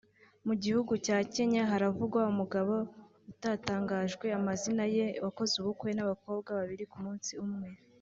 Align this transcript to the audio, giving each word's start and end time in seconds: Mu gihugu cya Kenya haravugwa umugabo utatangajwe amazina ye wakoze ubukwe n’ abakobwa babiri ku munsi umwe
Mu 0.47 0.53
gihugu 0.63 0.93
cya 1.05 1.17
Kenya 1.33 1.61
haravugwa 1.71 2.21
umugabo 2.33 2.73
utatangajwe 3.31 4.25
amazina 4.39 4.83
ye 4.95 5.05
wakoze 5.23 5.53
ubukwe 5.57 5.89
n’ 5.93 5.99
abakobwa 6.05 6.49
babiri 6.59 6.85
ku 6.93 6.97
munsi 7.05 7.31
umwe 7.45 7.67